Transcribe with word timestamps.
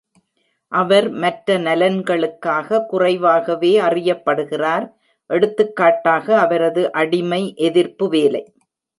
அவர் 0.71 1.07
மற்ற 1.23 1.57
நலன்களுக்காக 1.57 2.79
குறைவாகவே 2.85 3.71
அறியப்படுகிறார், 3.79 4.85
எடுத்துக்காட்டாக 5.29 6.39
அவரது 6.39 6.83
அடிமை 6.93 7.41
எதிர்ப்பு 7.67 8.07
வேலை. 8.09 8.43